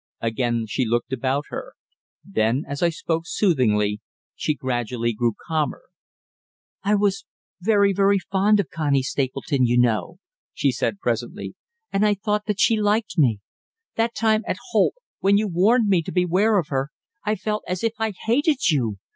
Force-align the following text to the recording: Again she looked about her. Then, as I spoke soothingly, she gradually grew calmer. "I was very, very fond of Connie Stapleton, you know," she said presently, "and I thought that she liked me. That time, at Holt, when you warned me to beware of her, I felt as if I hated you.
Again 0.21 0.65
she 0.67 0.83
looked 0.83 1.13
about 1.13 1.43
her. 1.49 1.75
Then, 2.25 2.63
as 2.67 2.81
I 2.81 2.89
spoke 2.89 3.25
soothingly, 3.27 4.01
she 4.33 4.55
gradually 4.55 5.13
grew 5.13 5.35
calmer. 5.45 5.83
"I 6.81 6.95
was 6.95 7.23
very, 7.61 7.93
very 7.93 8.17
fond 8.17 8.59
of 8.59 8.71
Connie 8.71 9.03
Stapleton, 9.03 9.67
you 9.67 9.77
know," 9.77 10.17
she 10.55 10.71
said 10.71 10.99
presently, 11.01 11.53
"and 11.93 12.03
I 12.03 12.15
thought 12.15 12.47
that 12.47 12.59
she 12.59 12.77
liked 12.81 13.19
me. 13.19 13.41
That 13.95 14.15
time, 14.15 14.41
at 14.47 14.57
Holt, 14.71 14.95
when 15.19 15.37
you 15.37 15.47
warned 15.47 15.87
me 15.87 16.01
to 16.01 16.11
beware 16.11 16.57
of 16.57 16.69
her, 16.69 16.89
I 17.23 17.35
felt 17.35 17.63
as 17.67 17.83
if 17.83 17.93
I 17.99 18.09
hated 18.25 18.71
you. 18.71 18.97